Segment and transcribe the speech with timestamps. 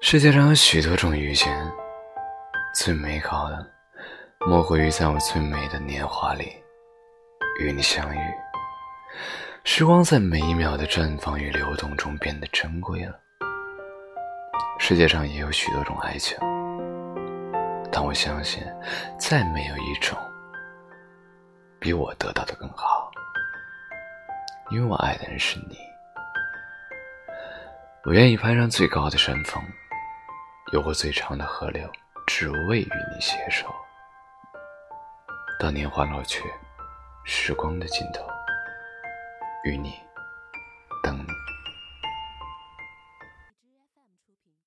[0.00, 1.52] 世界上有许多种遇见，
[2.72, 3.66] 最美好的
[4.46, 6.52] 莫过于在我最美的年华里
[7.60, 8.18] 与你相遇。
[9.64, 13.18] 时光在每一秒的绽放与流动中变得珍贵了。
[14.78, 16.38] 世界上也有许多种爱情，
[17.90, 18.62] 但我相信，
[19.18, 20.16] 再没有一种
[21.80, 23.10] 比我得到的更好，
[24.70, 25.76] 因为我爱的人是你。
[28.04, 29.60] 我愿意攀上最高的山峰。
[30.70, 31.90] 游过最长的河流，
[32.26, 33.66] 只为与你携手。
[35.58, 36.42] 当年华老去，
[37.24, 38.22] 时光的尽头，
[39.64, 39.98] 与你。